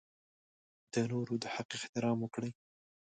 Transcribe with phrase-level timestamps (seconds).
[0.93, 2.51] د نورو د حق احترام وکړئ.